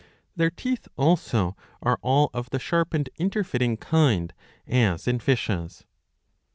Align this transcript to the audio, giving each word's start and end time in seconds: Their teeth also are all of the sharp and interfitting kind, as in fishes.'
Their 0.35 0.49
teeth 0.49 0.87
also 0.97 1.55
are 1.83 1.99
all 2.01 2.31
of 2.33 2.49
the 2.49 2.57
sharp 2.57 2.95
and 2.95 3.07
interfitting 3.19 3.77
kind, 3.79 4.33
as 4.65 5.07
in 5.07 5.19
fishes.' 5.19 5.85